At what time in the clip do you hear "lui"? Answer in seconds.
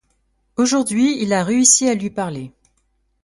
1.93-2.09